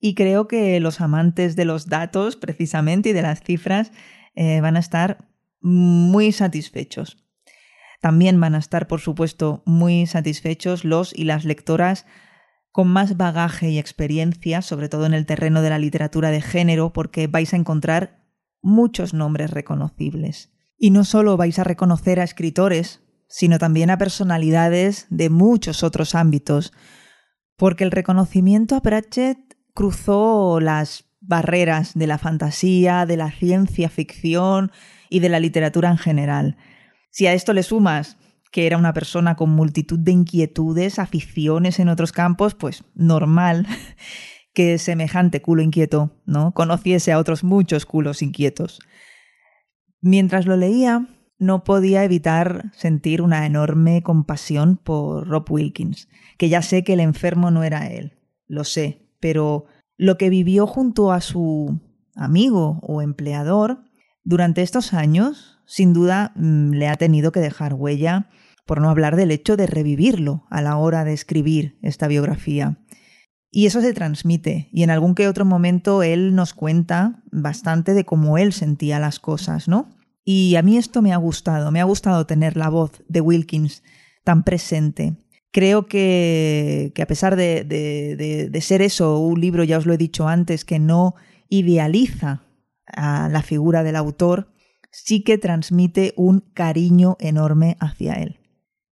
Y 0.00 0.14
creo 0.14 0.48
que 0.48 0.80
los 0.80 1.00
amantes 1.00 1.54
de 1.56 1.64
los 1.64 1.86
datos, 1.86 2.36
precisamente, 2.36 3.10
y 3.10 3.12
de 3.12 3.22
las 3.22 3.42
cifras, 3.42 3.92
eh, 4.34 4.60
van 4.60 4.76
a 4.76 4.80
estar 4.80 5.28
muy 5.60 6.32
satisfechos. 6.32 7.25
También 8.00 8.40
van 8.40 8.54
a 8.54 8.58
estar, 8.58 8.86
por 8.86 9.00
supuesto, 9.00 9.62
muy 9.66 10.06
satisfechos 10.06 10.84
los 10.84 11.16
y 11.16 11.24
las 11.24 11.44
lectoras 11.44 12.06
con 12.72 12.88
más 12.88 13.16
bagaje 13.16 13.70
y 13.70 13.78
experiencia, 13.78 14.60
sobre 14.60 14.88
todo 14.88 15.06
en 15.06 15.14
el 15.14 15.24
terreno 15.24 15.62
de 15.62 15.70
la 15.70 15.78
literatura 15.78 16.30
de 16.30 16.42
género, 16.42 16.92
porque 16.92 17.26
vais 17.26 17.54
a 17.54 17.56
encontrar 17.56 18.22
muchos 18.60 19.14
nombres 19.14 19.50
reconocibles. 19.50 20.52
Y 20.78 20.90
no 20.90 21.04
solo 21.04 21.38
vais 21.38 21.58
a 21.58 21.64
reconocer 21.64 22.20
a 22.20 22.24
escritores 22.24 23.00
sino 23.28 23.58
también 23.58 23.90
a 23.90 23.98
personalidades 23.98 25.06
de 25.10 25.30
muchos 25.30 25.82
otros 25.82 26.14
ámbitos, 26.14 26.72
porque 27.56 27.84
el 27.84 27.90
reconocimiento 27.90 28.76
a 28.76 28.82
Pratchett 28.82 29.38
cruzó 29.74 30.60
las 30.60 31.04
barreras 31.20 31.94
de 31.94 32.06
la 32.06 32.18
fantasía, 32.18 33.06
de 33.06 33.16
la 33.16 33.30
ciencia 33.30 33.88
ficción 33.88 34.70
y 35.10 35.20
de 35.20 35.28
la 35.28 35.40
literatura 35.40 35.90
en 35.90 35.98
general. 35.98 36.56
Si 37.16 37.26
a 37.26 37.32
esto 37.32 37.54
le 37.54 37.62
sumas 37.62 38.18
que 38.52 38.66
era 38.66 38.76
una 38.76 38.92
persona 38.92 39.36
con 39.36 39.48
multitud 39.48 39.98
de 39.98 40.12
inquietudes, 40.12 40.98
aficiones 40.98 41.78
en 41.78 41.88
otros 41.88 42.12
campos, 42.12 42.54
pues 42.54 42.84
normal 42.94 43.66
que 44.52 44.76
semejante 44.76 45.40
culo 45.40 45.62
inquieto, 45.62 46.10
¿no? 46.26 46.52
Conociese 46.52 47.12
a 47.12 47.18
otros 47.18 47.42
muchos 47.42 47.86
culos 47.86 48.20
inquietos. 48.20 48.80
Mientras 50.02 50.44
lo 50.44 50.58
leía, 50.58 51.08
no 51.38 51.64
podía 51.64 52.04
evitar 52.04 52.70
sentir 52.74 53.22
una 53.22 53.46
enorme 53.46 54.02
compasión 54.02 54.76
por 54.76 55.26
Rob 55.26 55.50
Wilkins, 55.50 56.10
que 56.36 56.50
ya 56.50 56.60
sé 56.60 56.84
que 56.84 56.92
el 56.92 57.00
enfermo 57.00 57.50
no 57.50 57.64
era 57.64 57.86
él, 57.86 58.18
lo 58.46 58.64
sé, 58.64 59.08
pero 59.20 59.64
lo 59.96 60.18
que 60.18 60.28
vivió 60.28 60.66
junto 60.66 61.12
a 61.12 61.22
su 61.22 61.80
amigo 62.14 62.78
o 62.82 63.00
empleador 63.00 63.84
durante 64.22 64.60
estos 64.60 64.92
años, 64.92 65.55
sin 65.66 65.92
duda, 65.92 66.32
mm, 66.36 66.70
le 66.72 66.88
ha 66.88 66.96
tenido 66.96 67.32
que 67.32 67.40
dejar 67.40 67.74
huella, 67.74 68.28
por 68.66 68.80
no 68.80 68.90
hablar 68.90 69.16
del 69.16 69.30
hecho 69.30 69.56
de 69.56 69.66
revivirlo 69.66 70.44
a 70.50 70.60
la 70.60 70.76
hora 70.76 71.04
de 71.04 71.12
escribir 71.12 71.78
esta 71.82 72.08
biografía. 72.08 72.78
Y 73.50 73.66
eso 73.66 73.80
se 73.80 73.94
transmite, 73.94 74.68
y 74.72 74.82
en 74.82 74.90
algún 74.90 75.14
que 75.14 75.28
otro 75.28 75.44
momento 75.44 76.02
él 76.02 76.34
nos 76.34 76.52
cuenta 76.52 77.22
bastante 77.30 77.94
de 77.94 78.04
cómo 78.04 78.38
él 78.38 78.52
sentía 78.52 78.98
las 78.98 79.20
cosas, 79.20 79.68
¿no? 79.68 79.96
Y 80.24 80.56
a 80.56 80.62
mí 80.62 80.76
esto 80.76 81.00
me 81.00 81.12
ha 81.12 81.16
gustado, 81.16 81.70
me 81.70 81.80
ha 81.80 81.84
gustado 81.84 82.26
tener 82.26 82.56
la 82.56 82.68
voz 82.68 83.02
de 83.08 83.20
Wilkins 83.20 83.84
tan 84.24 84.42
presente. 84.42 85.14
Creo 85.52 85.86
que, 85.86 86.92
a 87.00 87.06
pesar 87.06 87.36
de, 87.36 87.64
de, 87.64 88.60
ser 88.60 88.82
eso, 88.82 89.20
un 89.20 89.40
libro, 89.40 89.62
ya 89.62 89.78
os 89.78 89.86
lo 89.86 89.94
he 89.94 89.98
dicho 89.98 90.26
antes, 90.26 90.64
que 90.64 90.80
no 90.80 91.14
idealiza 91.48 92.42
a 92.88 93.28
la 93.28 93.42
figura 93.42 93.84
del 93.84 93.94
autor, 93.94 94.48
sí 95.04 95.22
que 95.22 95.36
transmite 95.36 96.14
un 96.16 96.40
cariño 96.40 97.16
enorme 97.20 97.76
hacia 97.80 98.14
él. 98.14 98.40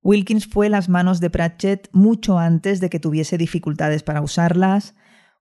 Wilkins 0.02 0.46
fue 0.46 0.68
las 0.68 0.90
manos 0.90 1.18
de 1.18 1.30
Pratchett 1.30 1.88
mucho 1.92 2.38
antes 2.38 2.80
de 2.80 2.90
que 2.90 3.00
tuviese 3.00 3.38
dificultades 3.38 4.02
para 4.02 4.20
usarlas, 4.20 4.94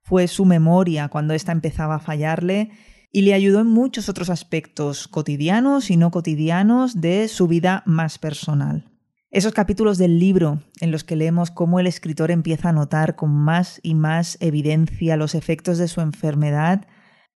fue 0.04 0.28
su 0.28 0.46
memoria 0.46 1.10
cuando 1.10 1.34
ésta 1.34 1.52
empezaba 1.52 1.96
a 1.96 2.00
fallarle 2.00 2.72
y 3.12 3.24
le 3.24 3.34
ayudó 3.34 3.60
en 3.60 3.68
muchos 3.68 4.08
otros 4.08 4.30
aspectos 4.30 5.10
cotidianos 5.10 5.92
y 5.92 5.98
no 5.98 6.12
cotidianos 6.12 7.02
de 7.02 7.28
su 7.28 7.48
vida 7.48 7.84
más 7.86 8.18
personal. 8.18 8.90
Esos 9.32 9.52
capítulos 9.52 9.98
del 9.98 10.18
libro 10.18 10.64
en 10.80 10.92
los 10.92 11.04
que 11.04 11.16
leemos 11.18 11.52
cómo 11.52 11.80
el 11.80 11.88
escritor 11.88 12.32
empieza 12.32 12.70
a 12.70 12.74
notar 12.74 13.16
con 13.16 13.32
más 13.32 13.82
y 13.84 13.96
más 13.96 14.38
evidencia 14.40 15.18
los 15.18 15.36
efectos 15.36 15.78
de 15.78 15.90
su 15.90 16.02
enfermedad 16.02 16.88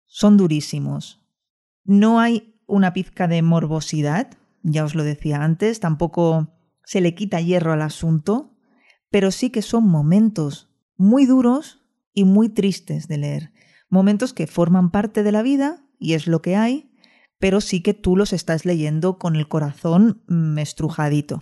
son 0.05 0.37
durísimos. 0.37 1.25
No 1.83 2.19
hay 2.19 2.54
una 2.67 2.93
pizca 2.93 3.27
de 3.27 3.41
morbosidad, 3.41 4.29
ya 4.63 4.83
os 4.83 4.95
lo 4.95 5.03
decía 5.03 5.43
antes, 5.43 5.79
tampoco 5.79 6.49
se 6.83 7.01
le 7.01 7.15
quita 7.15 7.41
hierro 7.41 7.73
al 7.73 7.81
asunto, 7.81 8.53
pero 9.09 9.31
sí 9.31 9.49
que 9.49 9.61
son 9.61 9.87
momentos 9.87 10.69
muy 10.97 11.25
duros 11.25 11.83
y 12.13 12.23
muy 12.23 12.49
tristes 12.49 13.07
de 13.07 13.17
leer 13.17 13.55
momentos 13.95 14.33
que 14.33 14.47
forman 14.47 14.91
parte 14.91 15.23
de 15.23 15.31
la 15.31 15.41
vida 15.41 15.83
y 15.99 16.13
es 16.13 16.27
lo 16.27 16.41
que 16.41 16.55
hay, 16.55 16.91
pero 17.39 17.61
sí 17.61 17.81
que 17.81 17.93
tú 17.93 18.15
los 18.15 18.33
estás 18.33 18.65
leyendo 18.65 19.17
con 19.17 19.35
el 19.35 19.47
corazón 19.47 20.23
mm, 20.27 20.57
estrujadito. 20.59 21.41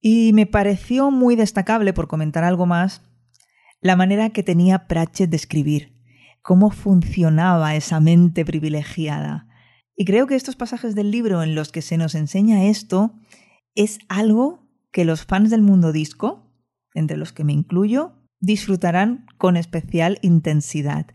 Y 0.00 0.32
me 0.34 0.46
pareció 0.46 1.10
muy 1.10 1.36
destacable, 1.36 1.92
por 1.92 2.08
comentar 2.08 2.44
algo 2.44 2.66
más, 2.66 3.02
la 3.80 3.96
manera 3.96 4.30
que 4.30 4.42
tenía 4.42 4.86
Pratchett 4.86 5.30
de 5.30 5.36
escribir, 5.36 5.96
cómo 6.42 6.70
funcionaba 6.70 7.74
esa 7.74 8.00
mente 8.00 8.44
privilegiada. 8.44 9.45
Y 9.96 10.04
creo 10.04 10.26
que 10.26 10.34
estos 10.34 10.56
pasajes 10.56 10.94
del 10.94 11.10
libro 11.10 11.42
en 11.42 11.54
los 11.54 11.72
que 11.72 11.80
se 11.80 11.96
nos 11.96 12.14
enseña 12.14 12.64
esto 12.64 13.14
es 13.74 13.98
algo 14.08 14.68
que 14.92 15.06
los 15.06 15.24
fans 15.24 15.50
del 15.50 15.62
mundo 15.62 15.90
disco, 15.90 16.52
entre 16.94 17.16
los 17.16 17.32
que 17.32 17.44
me 17.44 17.54
incluyo, 17.54 18.12
disfrutarán 18.38 19.26
con 19.38 19.56
especial 19.56 20.18
intensidad. 20.20 21.06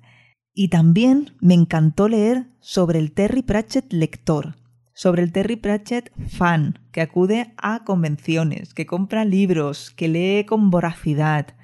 Y 0.53 0.69
también 0.69 1.35
me 1.39 1.53
encantó 1.53 2.09
leer 2.09 2.47
sobre 2.59 2.99
el 2.99 3.13
Terry 3.13 3.43
Pratchett 3.43 3.93
lector, 3.93 4.55
sobre 4.93 5.21
el 5.23 5.31
Terry 5.31 5.55
Pratchett 5.55 6.11
fan, 6.27 6.79
que 6.91 7.01
acude 7.01 7.53
a 7.57 7.83
convenciones, 7.83 8.73
que 8.73 8.85
compra 8.85 9.25
libros, 9.25 9.91
que 9.91 10.07
lee 10.07 10.45
con 10.45 10.71
voracidad. 10.71 11.55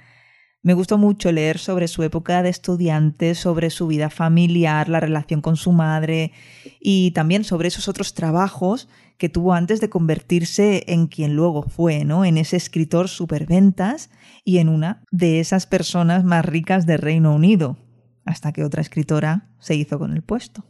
Me 0.67 0.73
gustó 0.73 0.97
mucho 0.97 1.31
leer 1.31 1.59
sobre 1.59 1.87
su 1.87 2.03
época 2.03 2.43
de 2.43 2.49
estudiante, 2.49 3.35
sobre 3.35 3.69
su 3.69 3.87
vida 3.87 4.09
familiar, 4.09 4.89
la 4.89 4.99
relación 4.99 5.39
con 5.39 5.55
su 5.55 5.71
madre 5.71 6.33
y 6.81 7.11
también 7.11 7.45
sobre 7.45 7.69
esos 7.69 7.87
otros 7.87 8.13
trabajos 8.13 8.89
que 9.17 9.29
tuvo 9.29 9.53
antes 9.53 9.79
de 9.79 9.89
convertirse 9.89 10.83
en 10.87 11.07
quien 11.07 11.37
luego 11.37 11.63
fue, 11.63 12.03
¿no? 12.03 12.25
En 12.25 12.37
ese 12.37 12.57
escritor 12.57 13.07
superventas 13.07 14.09
y 14.43 14.57
en 14.57 14.67
una 14.67 15.05
de 15.09 15.39
esas 15.39 15.67
personas 15.67 16.25
más 16.25 16.43
ricas 16.43 16.85
del 16.85 16.99
Reino 16.99 17.33
Unido, 17.33 17.77
hasta 18.25 18.51
que 18.51 18.65
otra 18.65 18.81
escritora 18.81 19.47
se 19.61 19.75
hizo 19.75 19.97
con 19.97 20.11
el 20.11 20.21
puesto, 20.21 20.65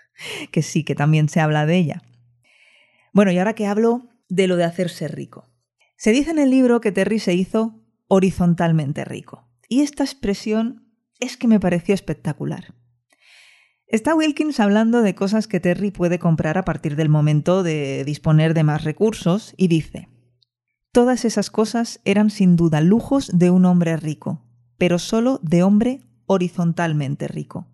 que 0.50 0.62
sí, 0.62 0.82
que 0.82 0.94
también 0.94 1.28
se 1.28 1.40
habla 1.40 1.66
de 1.66 1.76
ella. 1.76 2.02
Bueno, 3.12 3.30
y 3.32 3.36
ahora 3.36 3.52
que 3.52 3.66
hablo 3.66 4.08
de 4.30 4.46
lo 4.46 4.56
de 4.56 4.64
hacerse 4.64 5.08
rico. 5.08 5.50
Se 5.98 6.10
dice 6.10 6.30
en 6.30 6.38
el 6.38 6.48
libro 6.48 6.80
que 6.80 6.90
Terry 6.90 7.18
se 7.18 7.34
hizo 7.34 7.81
horizontalmente 8.14 9.06
rico, 9.06 9.48
y 9.70 9.80
esta 9.80 10.04
expresión 10.04 10.86
es 11.18 11.38
que 11.38 11.48
me 11.48 11.58
pareció 11.58 11.94
espectacular. 11.94 12.74
Está 13.86 14.14
Wilkins 14.14 14.60
hablando 14.60 15.00
de 15.00 15.14
cosas 15.14 15.48
que 15.48 15.60
Terry 15.60 15.90
puede 15.90 16.18
comprar 16.18 16.58
a 16.58 16.64
partir 16.66 16.94
del 16.94 17.08
momento 17.08 17.62
de 17.62 18.04
disponer 18.04 18.52
de 18.52 18.64
más 18.64 18.84
recursos 18.84 19.54
y 19.56 19.68
dice, 19.68 20.10
Todas 20.92 21.24
esas 21.24 21.50
cosas 21.50 22.02
eran 22.04 22.28
sin 22.28 22.54
duda 22.54 22.82
lujos 22.82 23.30
de 23.32 23.48
un 23.48 23.64
hombre 23.64 23.96
rico, 23.96 24.44
pero 24.76 24.98
solo 24.98 25.40
de 25.42 25.62
hombre 25.62 26.02
horizontalmente 26.26 27.28
rico. 27.28 27.66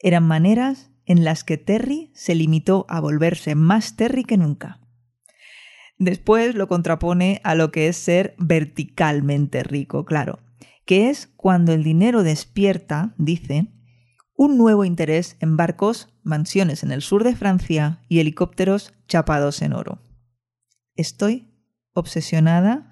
Eran 0.00 0.24
maneras 0.24 0.90
en 1.04 1.22
las 1.22 1.44
que 1.44 1.58
Terry 1.58 2.10
se 2.12 2.34
limitó 2.34 2.86
a 2.88 2.98
volverse 2.98 3.54
más 3.54 3.94
Terry 3.94 4.24
que 4.24 4.36
nunca. 4.36 4.79
Después 6.00 6.54
lo 6.54 6.66
contrapone 6.66 7.42
a 7.44 7.54
lo 7.54 7.70
que 7.70 7.86
es 7.86 7.96
ser 7.98 8.34
verticalmente 8.38 9.62
rico, 9.62 10.06
claro, 10.06 10.38
que 10.86 11.10
es 11.10 11.26
cuando 11.36 11.74
el 11.74 11.84
dinero 11.84 12.22
despierta, 12.22 13.14
dice, 13.18 13.66
un 14.34 14.56
nuevo 14.56 14.86
interés 14.86 15.36
en 15.40 15.58
barcos, 15.58 16.08
mansiones 16.22 16.84
en 16.84 16.90
el 16.90 17.02
sur 17.02 17.22
de 17.22 17.36
Francia 17.36 18.00
y 18.08 18.20
helicópteros 18.20 18.94
chapados 19.08 19.60
en 19.60 19.74
oro. 19.74 20.00
Estoy 20.96 21.52
obsesionada 21.92 22.90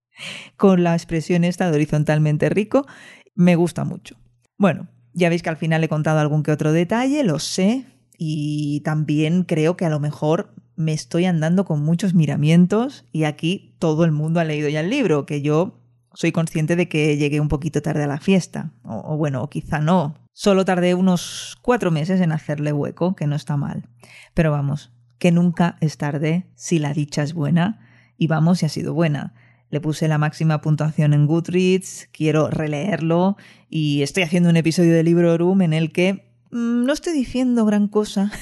con 0.56 0.82
la 0.82 0.94
expresión 0.94 1.44
esta 1.44 1.70
de 1.70 1.76
horizontalmente 1.76 2.48
rico, 2.48 2.86
me 3.34 3.56
gusta 3.56 3.84
mucho. 3.84 4.16
Bueno, 4.56 4.88
ya 5.12 5.28
veis 5.28 5.42
que 5.42 5.50
al 5.50 5.58
final 5.58 5.84
he 5.84 5.88
contado 5.90 6.18
algún 6.18 6.42
que 6.42 6.52
otro 6.52 6.72
detalle, 6.72 7.24
lo 7.24 7.40
sé, 7.40 7.84
y 8.16 8.80
también 8.84 9.42
creo 9.42 9.76
que 9.76 9.84
a 9.84 9.90
lo 9.90 10.00
mejor 10.00 10.54
me 10.78 10.92
estoy 10.92 11.24
andando 11.24 11.64
con 11.64 11.82
muchos 11.82 12.14
miramientos 12.14 13.04
y 13.12 13.24
aquí 13.24 13.74
todo 13.78 14.04
el 14.04 14.12
mundo 14.12 14.40
ha 14.40 14.44
leído 14.44 14.68
ya 14.68 14.80
el 14.80 14.90
libro, 14.90 15.26
que 15.26 15.42
yo 15.42 15.80
soy 16.14 16.32
consciente 16.32 16.76
de 16.76 16.88
que 16.88 17.16
llegué 17.16 17.40
un 17.40 17.48
poquito 17.48 17.82
tarde 17.82 18.04
a 18.04 18.06
la 18.06 18.20
fiesta, 18.20 18.72
o, 18.84 19.16
bueno, 19.16 19.42
o 19.42 19.50
quizá 19.50 19.80
no. 19.80 20.14
Solo 20.32 20.64
tardé 20.64 20.94
unos 20.94 21.58
cuatro 21.62 21.90
meses 21.90 22.20
en 22.20 22.32
hacerle 22.32 22.72
hueco, 22.72 23.16
que 23.16 23.26
no 23.26 23.34
está 23.34 23.56
mal. 23.56 23.88
Pero 24.34 24.52
vamos, 24.52 24.92
que 25.18 25.32
nunca 25.32 25.76
es 25.80 25.98
tarde 25.98 26.46
si 26.54 26.78
la 26.78 26.94
dicha 26.94 27.24
es 27.24 27.34
buena, 27.34 27.80
y 28.16 28.28
vamos 28.28 28.60
si 28.60 28.66
ha 28.66 28.68
sido 28.68 28.94
buena 28.94 29.34
le 29.70 29.80
puse 29.80 30.08
la 30.08 30.18
máxima 30.18 30.60
puntuación 30.60 31.12
en 31.12 31.26
Goodreads, 31.26 32.08
quiero 32.12 32.48
releerlo 32.48 33.36
y 33.68 34.02
estoy 34.02 34.22
haciendo 34.22 34.48
un 34.48 34.56
episodio 34.56 34.94
de 34.94 35.02
Libro 35.02 35.36
Room 35.36 35.62
en 35.62 35.72
el 35.72 35.92
que 35.92 36.32
mm, 36.50 36.84
no 36.84 36.92
estoy 36.92 37.12
diciendo 37.12 37.66
gran 37.66 37.88
cosa. 37.88 38.32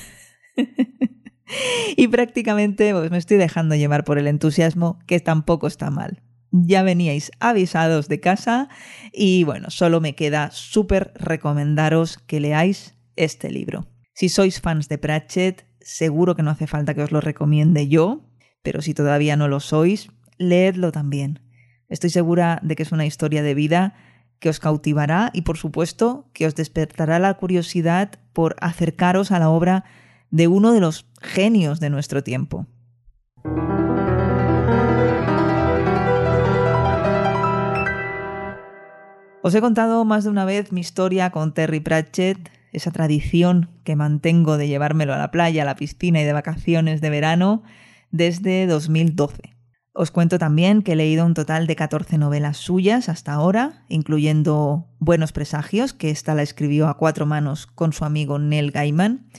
y 1.96 2.08
prácticamente 2.08 2.92
pues, 2.92 3.10
me 3.10 3.18
estoy 3.18 3.36
dejando 3.36 3.74
llevar 3.74 4.04
por 4.04 4.18
el 4.18 4.26
entusiasmo, 4.26 4.98
que 5.06 5.20
tampoco 5.20 5.66
está 5.66 5.90
mal. 5.90 6.22
Ya 6.52 6.82
veníais 6.82 7.30
avisados 7.40 8.08
de 8.08 8.20
casa 8.20 8.68
y 9.12 9.44
bueno, 9.44 9.70
solo 9.70 10.00
me 10.00 10.14
queda 10.14 10.50
súper 10.52 11.12
recomendaros 11.16 12.18
que 12.18 12.40
leáis 12.40 12.94
este 13.16 13.50
libro. 13.50 13.88
Si 14.14 14.28
sois 14.28 14.60
fans 14.60 14.88
de 14.88 14.96
Pratchett, 14.96 15.66
seguro 15.80 16.34
que 16.34 16.42
no 16.42 16.50
hace 16.50 16.66
falta 16.66 16.94
que 16.94 17.02
os 17.02 17.12
lo 17.12 17.20
recomiende 17.20 17.88
yo, 17.88 18.24
pero 18.62 18.80
si 18.80 18.94
todavía 18.94 19.36
no 19.36 19.48
lo 19.48 19.60
sois, 19.60 20.08
leedlo 20.38 20.92
también. 20.92 21.40
Estoy 21.88 22.10
segura 22.10 22.60
de 22.62 22.76
que 22.76 22.82
es 22.82 22.92
una 22.92 23.06
historia 23.06 23.42
de 23.42 23.54
vida 23.54 23.94
que 24.38 24.48
os 24.48 24.60
cautivará 24.60 25.30
y 25.32 25.42
por 25.42 25.56
supuesto 25.56 26.30
que 26.32 26.46
os 26.46 26.54
despertará 26.54 27.18
la 27.18 27.34
curiosidad 27.34 28.12
por 28.32 28.56
acercaros 28.60 29.32
a 29.32 29.38
la 29.38 29.50
obra 29.50 29.84
de 30.30 30.48
uno 30.48 30.72
de 30.72 30.80
los 30.80 31.06
genios 31.20 31.80
de 31.80 31.90
nuestro 31.90 32.22
tiempo. 32.22 32.66
Os 39.42 39.54
he 39.54 39.60
contado 39.60 40.04
más 40.04 40.24
de 40.24 40.30
una 40.30 40.44
vez 40.44 40.72
mi 40.72 40.80
historia 40.80 41.30
con 41.30 41.54
Terry 41.54 41.78
Pratchett, 41.78 42.50
esa 42.72 42.90
tradición 42.90 43.70
que 43.84 43.94
mantengo 43.94 44.56
de 44.56 44.66
llevármelo 44.66 45.14
a 45.14 45.18
la 45.18 45.30
playa, 45.30 45.62
a 45.62 45.64
la 45.64 45.76
piscina 45.76 46.20
y 46.20 46.24
de 46.24 46.32
vacaciones 46.32 47.00
de 47.00 47.10
verano 47.10 47.62
desde 48.10 48.66
2012. 48.66 49.56
Os 49.92 50.10
cuento 50.10 50.38
también 50.38 50.82
que 50.82 50.92
he 50.92 50.96
leído 50.96 51.24
un 51.24 51.32
total 51.32 51.66
de 51.66 51.76
14 51.76 52.18
novelas 52.18 52.58
suyas 52.58 53.08
hasta 53.08 53.32
ahora, 53.32 53.84
incluyendo 53.88 54.88
Buenos 54.98 55.32
Presagios, 55.32 55.94
que 55.94 56.10
esta 56.10 56.34
la 56.34 56.42
escribió 56.42 56.88
a 56.88 56.98
cuatro 56.98 57.24
manos 57.24 57.66
con 57.66 57.94
su 57.94 58.04
amigo 58.04 58.38
Neil 58.38 58.72
Gaiman, 58.72 59.30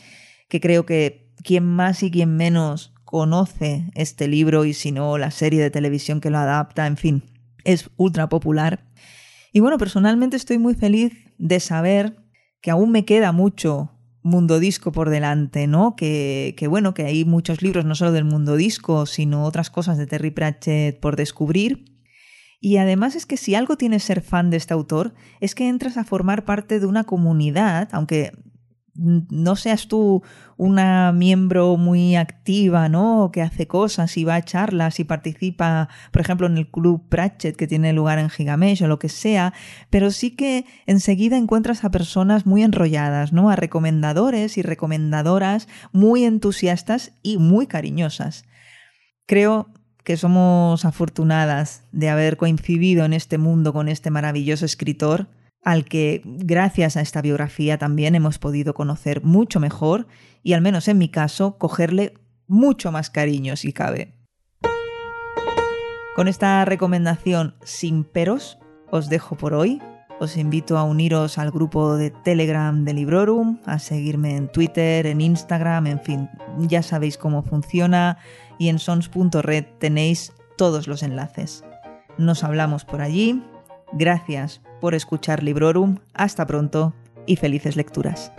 que 0.48 0.60
creo 0.60 0.86
que 0.86 1.32
quien 1.44 1.66
más 1.66 2.04
y 2.04 2.12
quien 2.12 2.36
menos 2.36 2.94
conoce 3.06 3.90
este 3.96 4.28
libro 4.28 4.66
y 4.66 4.74
si 4.74 4.92
no 4.92 5.18
la 5.18 5.32
serie 5.32 5.62
de 5.62 5.72
televisión 5.72 6.20
que 6.20 6.30
lo 6.30 6.38
adapta, 6.38 6.88
en 6.88 6.98
fin, 6.98 7.24
es 7.64 7.90
ultra 7.96 8.30
popular. 8.30 8.86
Y 9.54 9.60
bueno, 9.60 9.78
personalmente 9.78 10.36
estoy 10.36 10.58
muy 10.58 10.76
feliz 10.76 11.14
de 11.38 11.60
saber 11.60 12.18
que 12.62 12.72
aún 12.72 12.92
me 12.92 13.06
queda 13.06 13.32
mucho 13.32 13.92
mundo 14.24 14.60
disco 14.60 14.92
por 14.92 15.10
delante, 15.10 15.68
¿no? 15.68 15.96
Que, 15.96 16.54
que, 16.58 16.68
bueno, 16.68 16.94
que 16.94 17.06
hay 17.06 17.24
muchos 17.24 17.62
libros, 17.62 17.86
no 17.86 17.96
solo 17.96 18.12
del 18.12 18.26
mundo 18.26 18.56
disco, 18.58 19.06
sino 19.06 19.46
otras 19.46 19.70
cosas 19.70 19.98
de 19.98 20.06
Terry 20.06 20.32
Pratchett 20.32 21.00
por 21.00 21.16
descubrir. 21.16 21.98
Y 22.60 22.78
además 22.78 23.16
es 23.16 23.26
que 23.26 23.38
si 23.38 23.56
algo 23.56 23.78
tienes 23.78 24.04
ser 24.04 24.22
fan 24.22 24.50
de 24.50 24.58
este 24.58 24.74
autor, 24.74 25.14
es 25.40 25.56
que 25.56 25.70
entras 25.70 25.98
a 25.98 26.04
formar 26.04 26.44
parte 26.44 26.80
de 26.80 26.88
una 26.88 27.04
comunidad, 27.04 27.88
aunque 27.92 28.32
no 28.98 29.56
seas 29.56 29.88
tú 29.88 30.24
una 30.58 31.12
miembro 31.12 31.78
muy 31.78 32.16
activa, 32.16 32.90
¿no? 32.90 33.30
Que 33.32 33.42
hace 33.42 33.68
cosas 33.68 34.18
y 34.18 34.24
va 34.24 34.36
a 34.36 34.42
charlas 34.42 35.00
y 35.00 35.04
participa, 35.04 35.90
por 36.12 36.22
ejemplo, 36.22 36.48
en 36.48 36.58
el 36.58 36.70
club 36.70 37.08
Pratchett 37.08 37.56
que 37.56 37.68
tiene 37.68 37.94
lugar 37.94 38.18
en 38.20 38.30
Gigamesh 38.30 38.84
o 38.84 38.88
lo 38.88 39.00
que 39.00 39.10
sea, 39.10 39.54
pero 39.90 40.12
sí 40.12 40.32
que 40.32 40.66
enseguida 40.88 41.38
encuentras 41.38 41.84
a 41.84 41.92
personas 41.92 42.46
muy 42.46 42.64
enrolladas, 42.64 43.34
¿no? 43.34 43.50
A 43.50 43.56
recomendadores 43.56 44.58
y 44.58 44.64
recomendadoras 44.64 45.68
muy 45.92 46.24
entusiastas 46.24 47.14
y 47.22 47.38
muy 47.38 47.68
cariñosas. 47.68 48.46
Creo 49.28 49.70
que 50.04 50.18
somos 50.18 50.86
afortunadas 50.86 51.84
de 51.92 52.10
haber 52.10 52.38
coincidido 52.38 53.06
en 53.06 53.14
este 53.14 53.38
mundo 53.38 53.74
con 53.74 53.90
este 53.90 54.10
maravilloso 54.10 54.66
escritor 54.66 55.28
al 55.64 55.86
que 55.86 56.22
gracias 56.26 56.98
a 56.98 57.02
esta 57.02 57.22
biografía 57.22 57.78
también 57.78 58.16
hemos 58.16 58.40
podido 58.40 58.74
conocer 58.74 59.24
mucho 59.24 59.60
mejor 59.60 60.08
y 60.44 60.54
al 60.54 60.62
menos 60.62 60.88
en 60.88 60.98
mi 60.98 61.10
caso 61.10 61.58
cogerle 61.58 62.14
mucho 62.48 62.92
más 62.92 63.10
cariño 63.10 63.56
si 63.56 63.74
cabe. 63.74 64.14
Con 66.16 66.28
esta 66.28 66.66
recomendación 66.66 67.56
sin 67.64 68.04
peros 68.04 68.58
os 68.90 69.10
dejo 69.10 69.36
por 69.36 69.54
hoy. 69.54 69.82
Os 70.20 70.36
invito 70.36 70.78
a 70.78 70.84
uniros 70.84 71.38
al 71.38 71.52
grupo 71.52 71.96
de 71.96 72.10
Telegram 72.10 72.84
de 72.84 72.94
Librorum, 72.96 73.60
a 73.66 73.78
seguirme 73.78 74.36
en 74.36 74.52
Twitter, 74.52 75.06
en 75.06 75.22
Instagram, 75.22 75.86
en 75.86 76.00
fin, 76.00 76.30
ya 76.58 76.82
sabéis 76.82 77.20
cómo 77.20 77.44
funciona 77.44 78.18
y 78.58 78.70
en 78.70 78.80
sons.red 78.80 79.66
tenéis 79.78 80.34
todos 80.58 80.88
los 80.88 81.04
enlaces. 81.04 81.64
Nos 82.18 82.44
hablamos 82.44 82.84
por 82.84 83.02
allí. 83.02 83.44
Gracias 83.94 84.62
por 84.80 84.94
escuchar 84.94 85.44
Librorum. 85.44 85.98
Hasta 86.14 86.46
pronto 86.46 86.94
y 87.26 87.36
felices 87.36 87.76
lecturas. 87.76 88.32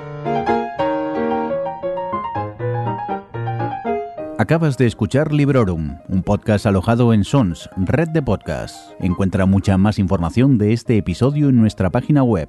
Acabas 4.41 4.79
de 4.79 4.87
escuchar 4.87 5.33
Librorum, 5.33 5.99
un 6.09 6.23
podcast 6.23 6.65
alojado 6.65 7.13
en 7.13 7.25
Sons, 7.25 7.69
red 7.77 8.09
de 8.11 8.23
podcasts. 8.23 8.95
Encuentra 9.01 9.47
mucha 9.47 9.77
más 9.77 9.99
información 9.99 10.59
de 10.59 10.73
este 10.73 10.97
episodio 10.97 11.49
en 11.49 11.57
nuestra 11.57 11.91
página 11.91 12.23
web, 12.23 12.49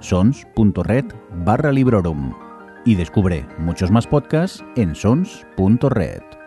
sons.red 0.00 1.04
barra 1.44 1.70
Librorum. 1.70 2.34
Y 2.84 2.96
descubre 2.96 3.46
muchos 3.56 3.92
más 3.92 4.06
podcasts 4.06 4.64
en 4.74 4.96
sons.red. 4.96 6.37